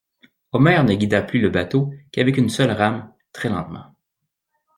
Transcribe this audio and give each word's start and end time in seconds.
Omer 0.53 0.83
ne 0.83 0.95
guida 0.95 1.21
plus 1.21 1.39
le 1.39 1.51
bateau 1.51 1.93
qu'avec 2.11 2.37
une 2.39 2.49
seule 2.49 2.71
rame, 2.71 3.13
très 3.33 3.49
lentement. 3.49 3.93